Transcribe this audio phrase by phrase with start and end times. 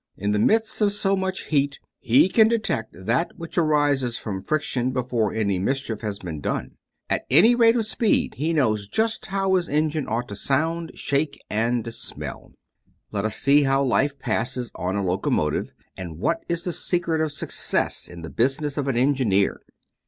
[0.17, 4.89] In the midst of so much heat, he can detect that which arises from friction
[4.89, 6.71] before any mischief has been done.
[7.07, 11.39] At every rate of speed he knows just how his engine ought to sound, shake,
[11.51, 12.51] and smell.
[13.11, 17.31] Let us see how life passes on a locomotive, and what is the secret of
[17.31, 19.61] success in the business of an engineer.